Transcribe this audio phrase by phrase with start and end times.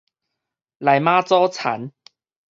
[0.79, 1.91] 內媽祖田